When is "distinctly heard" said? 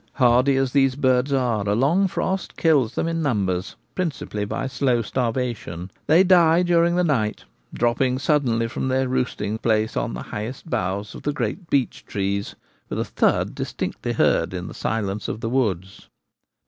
13.53-14.55